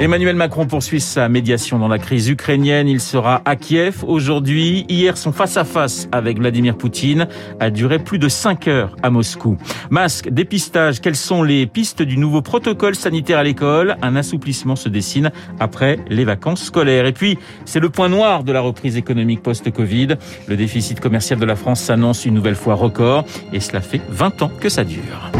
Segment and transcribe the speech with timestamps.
[0.00, 2.88] Emmanuel Macron poursuit sa médiation dans la crise ukrainienne.
[2.88, 4.86] Il sera à Kiev aujourd'hui.
[4.88, 7.28] Hier, son face-à-face avec Vladimir Poutine
[7.60, 9.58] a duré plus de 5 heures à Moscou.
[9.90, 13.98] Masque, dépistage, quelles sont les pistes du nouveau protocole sanitaire à l'école?
[14.00, 17.04] Un assouplissement se dessine après les vacances scolaires.
[17.04, 17.36] Et puis,
[17.66, 20.16] c'est le point noir de la reprise économique post-Covid.
[20.48, 24.40] Le déficit commercial de la France s'annonce une nouvelle fois record et cela fait 20
[24.40, 25.30] ans que ça dure.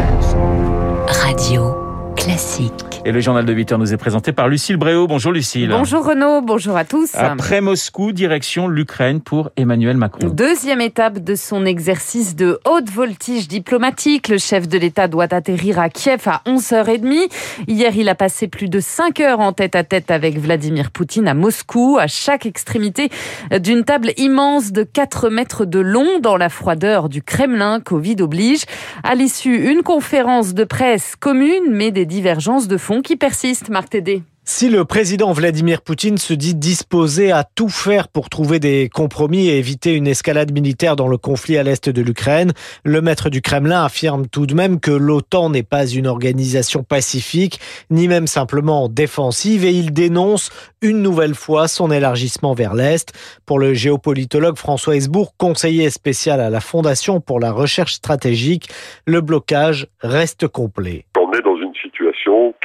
[1.07, 1.90] Radio
[2.21, 2.73] Classique.
[3.07, 5.07] Et le journal de 8 heures nous est présenté par Lucille Bréau.
[5.07, 5.71] Bonjour Lucille.
[5.71, 7.15] Bonjour Renaud, bonjour à tous.
[7.15, 10.29] Après Moscou, direction l'Ukraine pour Emmanuel Macron.
[10.29, 14.29] Deuxième étape de son exercice de haute voltige diplomatique.
[14.29, 17.31] Le chef de l'État doit atterrir à Kiev à 11h30.
[17.69, 21.27] Hier, il a passé plus de 5 heures en tête à tête avec Vladimir Poutine
[21.27, 23.09] à Moscou, à chaque extrémité
[23.51, 28.65] d'une table immense de 4 mètres de long dans la froideur du Kremlin, Covid oblige.
[29.05, 33.89] À l'issue, une conférence de presse commune, mais des divergences de fond qui persistent, Marc
[33.89, 34.23] Tédé.
[34.45, 39.47] Si le président Vladimir Poutine se dit disposé à tout faire pour trouver des compromis
[39.47, 43.43] et éviter une escalade militaire dans le conflit à l'est de l'Ukraine, le maître du
[43.43, 48.89] Kremlin affirme tout de même que l'OTAN n'est pas une organisation pacifique, ni même simplement
[48.89, 50.51] défensive, et il dénonce
[50.83, 53.13] une nouvelle fois son élargissement vers l'Est.
[53.47, 58.69] Pour le géopolitologue François Hesbourg, conseiller spécial à la Fondation pour la recherche stratégique,
[59.07, 61.05] le blocage reste complet.
[61.17, 61.60] On est dans une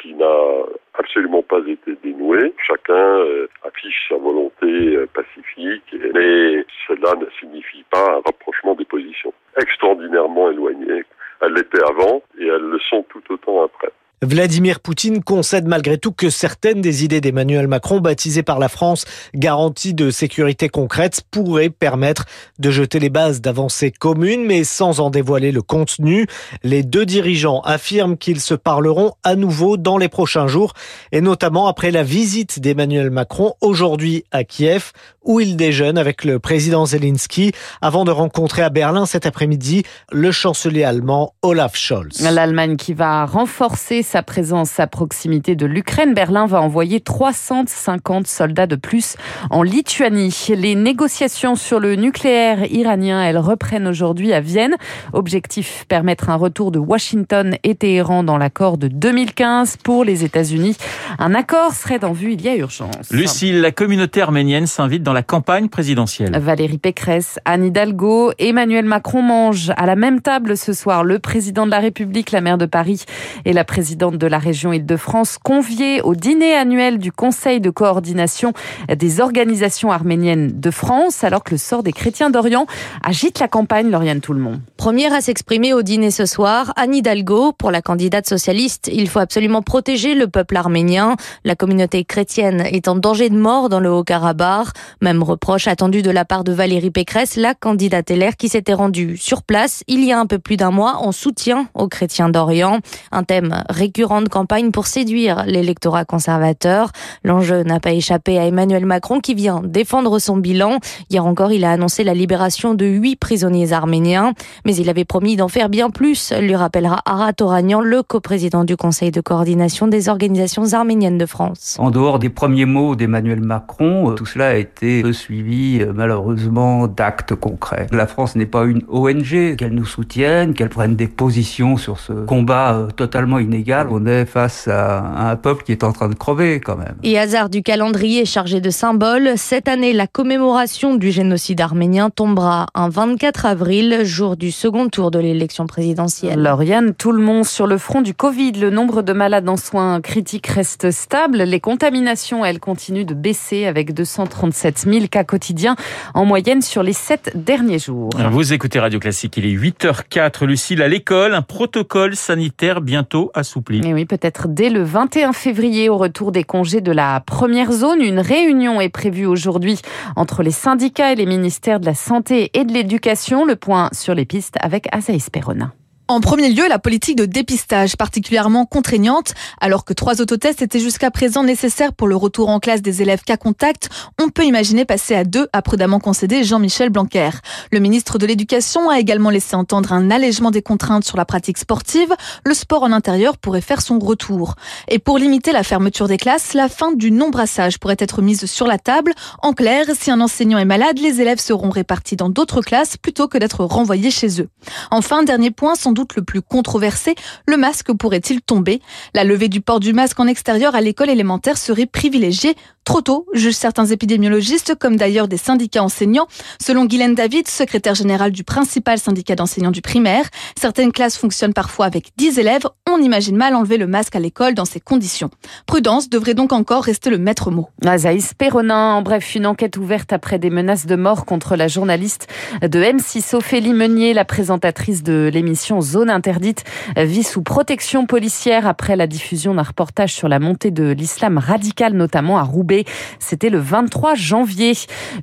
[0.01, 2.53] qui n'a absolument pas été dénoué.
[2.65, 8.85] Chacun euh, affiche sa volonté euh, pacifique, mais cela ne signifie pas un rapprochement des
[8.85, 9.33] positions.
[9.57, 11.03] Extraordinairement éloignées.
[11.41, 13.91] Elles l'étaient avant et elles le sont tout autant après.
[14.21, 19.05] Vladimir Poutine concède malgré tout que certaines des idées d'Emmanuel Macron, baptisées par la France
[19.33, 22.25] garantie de sécurité concrète, pourraient permettre
[22.57, 26.27] de jeter les bases d'avancées communes, mais sans en dévoiler le contenu.
[26.63, 30.73] Les deux dirigeants affirment qu'ils se parleront à nouveau dans les prochains jours,
[31.11, 34.91] et notamment après la visite d'Emmanuel Macron aujourd'hui à Kiev,
[35.23, 37.51] où il déjeune avec le président Zelensky,
[37.81, 42.21] avant de rencontrer à Berlin cet après-midi le chancelier allemand Olaf Scholz.
[42.21, 48.67] L'Allemagne qui va renforcer sa présence à proximité de l'Ukraine, Berlin va envoyer 350 soldats
[48.67, 49.17] de plus
[49.49, 50.47] en Lituanie.
[50.55, 54.75] Les négociations sur le nucléaire iranien, elles reprennent aujourd'hui à Vienne.
[55.11, 60.77] Objectif permettre un retour de Washington et Téhéran dans l'accord de 2015 pour les États-Unis.
[61.17, 63.09] Un accord serait en vue, il y a urgence.
[63.11, 66.37] Lucille, la communauté arménienne s'invite dans la campagne présidentielle.
[66.37, 71.65] Valérie Pécresse, Anne Hidalgo, Emmanuel Macron mangent à la même table ce soir le président
[71.65, 73.03] de la République, la maire de Paris
[73.45, 78.53] et la présidente de la région Île-de-France, conviée au dîner annuel du Conseil de coordination
[78.93, 82.65] des organisations arméniennes de France, alors que le sort des chrétiens d'Orient
[83.03, 84.59] agite la campagne, Lauriane Tout-le-Monde.
[84.77, 89.19] Première à s'exprimer au dîner ce soir, Anne Hidalgo, pour la candidate socialiste, il faut
[89.19, 91.15] absolument protéger le peuple arménien.
[91.43, 94.67] La communauté chrétienne est en danger de mort dans le Haut-Karabakh.
[95.01, 99.17] Même reproche attendu de la part de Valérie Pécresse, la candidate LR qui s'était rendue
[99.17, 102.79] sur place il y a un peu plus d'un mois en soutien aux chrétiens d'Orient.
[103.11, 106.91] Un thème récurrente campagne pour séduire l'électorat conservateur.
[107.23, 110.79] L'enjeu n'a pas échappé à Emmanuel Macron qui vient défendre son bilan.
[111.11, 114.33] Hier encore, il a annoncé la libération de huit prisonniers arméniens,
[114.65, 118.75] mais il avait promis d'en faire bien plus, lui rappellera Arat Oranian, le coprésident du
[118.75, 121.77] Conseil de coordination des organisations arméniennes de France.
[121.77, 126.87] En dehors des premiers mots d'Emmanuel Macron, euh, tout cela a été suivi euh, malheureusement
[126.87, 127.85] d'actes concrets.
[127.91, 132.13] La France n'est pas une ONG, qu'elle nous soutienne, qu'elle prenne des positions sur ce
[132.13, 136.15] combat euh, totalement inégal on est face à un peuple qui est en train de
[136.15, 136.95] crever quand même.
[137.03, 142.67] Et hasard du calendrier chargé de symboles, cette année, la commémoration du génocide arménien tombera
[142.73, 146.41] un 24 avril, jour du second tour de l'élection présidentielle.
[146.41, 148.53] Lauriane, tout le monde sur le front du Covid.
[148.53, 151.39] Le nombre de malades en soins critiques reste stable.
[151.39, 155.75] Les contaminations, elles, continuent de baisser avec 237 000 cas quotidiens
[156.13, 158.09] en moyenne sur les sept derniers jours.
[158.31, 160.45] Vous écoutez Radio Classique, il est 8h04.
[160.45, 163.64] Lucille, à l'école, un protocole sanitaire bientôt assoupli.
[163.71, 168.01] Et oui, peut-être dès le 21 février, au retour des congés de la première zone,
[168.01, 169.79] une réunion est prévue aujourd'hui
[170.15, 173.45] entre les syndicats et les ministères de la Santé et de l'Éducation.
[173.45, 175.73] Le point sur les pistes avec Azaïs Perronin.
[176.07, 179.33] En premier lieu, la politique de dépistage, particulièrement contraignante.
[179.59, 183.23] Alors que trois autotests étaient jusqu'à présent nécessaires pour le retour en classe des élèves
[183.23, 183.89] cas contact,
[184.21, 187.31] on peut imaginer passer à deux, a prudemment concédé Jean-Michel Blanquer.
[187.71, 191.57] Le ministre de l'Éducation a également laissé entendre un allègement des contraintes sur la pratique
[191.57, 192.13] sportive.
[192.43, 194.53] Le sport en intérieur pourrait faire son retour.
[194.87, 198.67] Et pour limiter la fermeture des classes, la fin du non-brassage pourrait être mise sur
[198.67, 199.11] la table.
[199.41, 203.27] En clair, si un enseignant est malade, les élèves seront répartis dans d'autres classes plutôt
[203.27, 204.49] que d'être renvoyés chez eux.
[204.91, 207.15] Enfin, dernier point, doute le plus controversé,
[207.47, 208.81] le masque pourrait-il tomber?
[209.15, 213.25] La levée du port du masque en extérieur à l'école élémentaire serait privilégiée trop tôt,
[213.33, 216.27] jugent certains épidémiologistes, comme d'ailleurs des syndicats enseignants.
[216.61, 221.87] Selon Guylaine David, secrétaire générale du principal syndicat d'enseignants du primaire, certaines classes fonctionnent parfois
[221.87, 222.67] avec 10 élèves.
[222.97, 225.29] On imagine mal enlever le masque à l'école dans ces conditions.
[225.65, 227.67] Prudence devrait donc encore rester le maître mot.
[227.85, 232.29] Azaïs Perronin, en bref, une enquête ouverte après des menaces de mort contre la journaliste
[232.61, 236.63] de M6, Ophélie Meunier, la présentatrice de l'émission Zone Interdite,
[236.95, 241.95] vit sous protection policière après la diffusion d'un reportage sur la montée de l'islam radical,
[241.95, 242.85] notamment à Roubaix.
[243.19, 244.71] C'était le 23 janvier.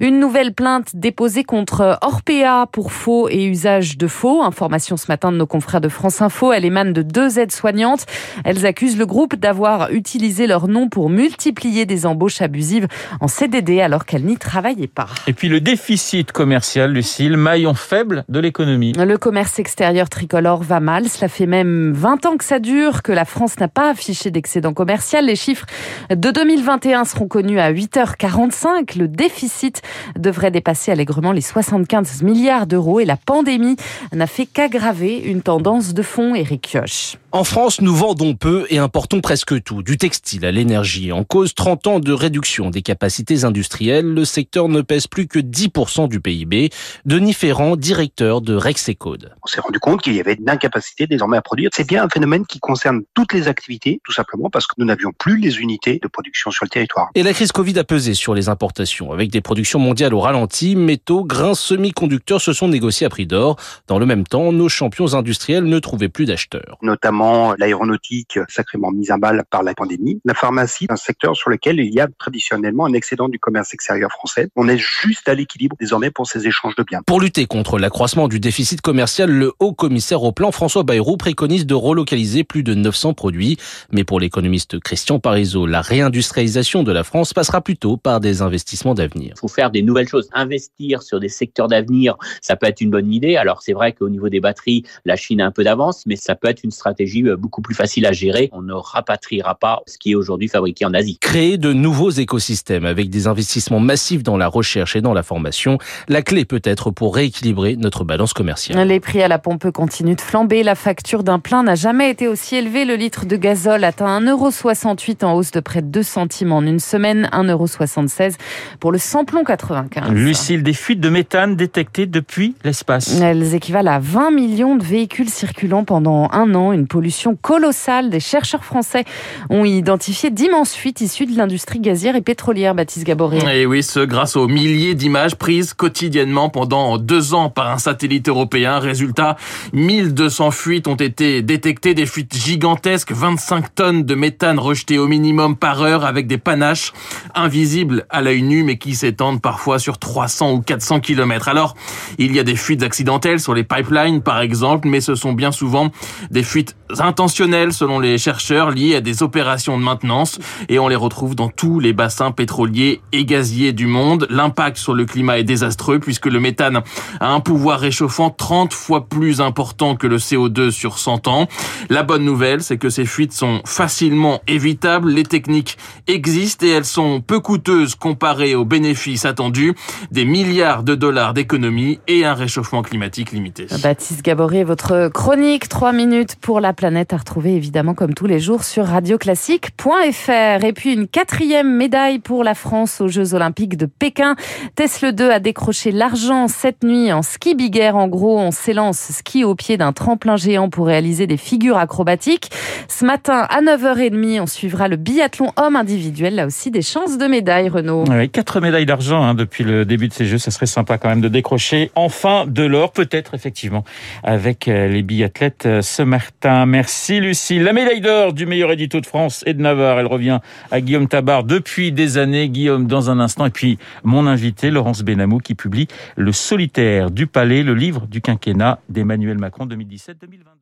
[0.00, 4.42] Une nouvelle plainte déposée contre Orpea pour faux et usage de faux.
[4.42, 6.52] Information ce matin de nos confrères de France Info.
[6.52, 8.06] Elle émane de deux aides-soignantes.
[8.44, 12.88] Elles accusent le groupe d'avoir utilisé leur nom pour multiplier des embauches abusives
[13.20, 15.08] en CDD alors qu'elles n'y travaillaient pas.
[15.26, 18.92] Et puis le déficit commercial, Lucille, maillon faible de l'économie.
[18.92, 21.08] Le commerce extérieur tricolore va mal.
[21.08, 24.74] Cela fait même 20 ans que ça dure, que la France n'a pas affiché d'excédent
[24.74, 25.26] commercial.
[25.26, 25.66] Les chiffres
[26.10, 28.98] de 2021 seront connus à 8h45.
[28.98, 29.82] Le déficit
[30.18, 33.76] devrait dépasser allègrement les 75 milliards d'euros et la pandémie
[34.12, 37.18] n'a fait qu'aggraver une tendance de fond, Eric Kioch.
[37.52, 41.12] France, nous vendons peu et importons presque tout, du textile à l'énergie.
[41.12, 45.38] En cause 30 ans de réduction des capacités industrielles, le secteur ne pèse plus que
[45.38, 46.70] 10% du PIB.
[47.04, 49.34] Denis Ferrand, directeur de Rexecode.
[49.44, 51.68] On s'est rendu compte qu'il y avait une incapacité désormais à produire.
[51.74, 55.12] C'est bien un phénomène qui concerne toutes les activités, tout simplement parce que nous n'avions
[55.18, 57.10] plus les unités de production sur le territoire.
[57.14, 59.12] Et la crise Covid a pesé sur les importations.
[59.12, 63.56] Avec des productions mondiales au ralenti, métaux, grains, semi-conducteurs se sont négociés à prix d'or.
[63.88, 66.78] Dans le même temps, nos champions industriels ne trouvaient plus d'acheteurs.
[66.80, 71.78] Notamment l'aéronautique sacrément mise à mal par la pandémie, la pharmacie, un secteur sur lequel
[71.80, 74.48] il y a traditionnellement un excédent du commerce extérieur français.
[74.56, 77.00] On est juste à l'équilibre désormais pour ces échanges de biens.
[77.06, 81.66] Pour lutter contre l'accroissement du déficit commercial, le haut commissaire au plan François Bayrou préconise
[81.66, 83.56] de relocaliser plus de 900 produits.
[83.90, 88.94] Mais pour l'économiste Christian Parizeau, la réindustrialisation de la France passera plutôt par des investissements
[88.94, 89.34] d'avenir.
[89.36, 90.28] Il faut faire des nouvelles choses.
[90.32, 93.36] Investir sur des secteurs d'avenir, ça peut être une bonne idée.
[93.36, 96.34] Alors c'est vrai qu'au niveau des batteries, la Chine a un peu d'avance, mais ça
[96.34, 98.48] peut être une stratégie beaucoup plus facile à gérer.
[98.52, 101.18] On ne rapatriera pas ce qui est aujourd'hui fabriqué en Asie.
[101.20, 105.78] Créer de nouveaux écosystèmes avec des investissements massifs dans la recherche et dans la formation,
[106.08, 108.86] la clé peut être pour rééquilibrer notre balance commerciale.
[108.86, 110.62] Les prix à la pompe continuent de flamber.
[110.62, 112.84] La facture d'un plein n'a jamais été aussi élevée.
[112.84, 116.80] Le litre de gazole atteint 1,68€ en hausse de près de 2 centimes en une
[116.80, 118.34] semaine, 1,76€
[118.80, 120.10] pour le samplon 95.
[120.10, 123.20] Lucille, des fuites de méthane détectées depuis l'espace.
[123.20, 126.72] Elles équivalent à 20 millions de véhicules circulant pendant un an.
[126.72, 128.10] Une pollution colossale.
[128.10, 129.04] Des chercheurs français
[129.50, 133.38] ont identifié d'immenses fuites issues de l'industrie gazière et pétrolière, Baptiste Gaboré.
[133.54, 138.28] Et oui, ce grâce aux milliers d'images prises quotidiennement pendant deux ans par un satellite
[138.28, 138.78] européen.
[138.78, 139.36] Résultat,
[139.72, 145.56] 1200 fuites ont été détectées, des fuites gigantesques, 25 tonnes de méthane rejetées au minimum
[145.56, 146.92] par heure avec des panaches
[147.34, 151.48] invisibles à l'œil nu mais qui s'étendent parfois sur 300 ou 400 kilomètres.
[151.48, 151.74] Alors,
[152.18, 155.52] il y a des fuites accidentelles sur les pipelines par exemple, mais ce sont bien
[155.52, 155.90] souvent
[156.30, 160.38] des fuites intentionnelles selon les chercheurs liées à des opérations de maintenance
[160.68, 164.26] et on les retrouve dans tous les bassins pétroliers et gaziers du monde.
[164.30, 166.82] L'impact sur le climat est désastreux puisque le méthane
[167.20, 171.48] a un pouvoir réchauffant 30 fois plus important que le CO2 sur 100 ans.
[171.90, 175.10] La bonne nouvelle, c'est que ces fuites sont facilement évitables.
[175.10, 179.74] Les techniques existent et elles sont peu coûteuses comparées aux bénéfices attendus.
[180.10, 183.66] Des milliards de dollars d'économies et un réchauffement climatique limité.
[183.82, 188.38] Baptiste Gaboré, votre chronique 3 minutes pour la planète à retrouver évidemment comme tous les
[188.38, 190.64] jours sur radioclassique.fr.
[190.64, 194.36] Et puis une quatrième médaille pour la France aux Jeux Olympiques de Pékin.
[194.74, 197.96] Tesla 2 a décroché l'argent cette nuit en ski big air.
[197.96, 202.50] En gros, on s'élance ski au pied d'un tremplin géant pour réaliser des figures acrobatiques.
[202.88, 206.34] Ce matin à 9h30, on suivra le biathlon homme individuel.
[206.34, 208.04] Là aussi, des chances de médailles, Renaud.
[208.08, 210.38] Oui, quatre médailles d'argent hein, depuis le début de ces Jeux.
[210.38, 213.84] Ça serait sympa quand même de décrocher enfin de l'or, peut-être effectivement,
[214.22, 216.66] avec euh, les biathlètes euh, ce matin.
[216.82, 217.60] Merci Lucie.
[217.60, 220.40] La médaille d'or du meilleur édito de France et de Navarre, elle revient
[220.72, 222.48] à Guillaume Tabar depuis des années.
[222.48, 223.46] Guillaume, dans un instant.
[223.46, 225.86] Et puis mon invité, Laurence Benamou, qui publie
[226.16, 230.52] Le solitaire du palais, le livre du quinquennat d'Emmanuel Macron 2017-2022.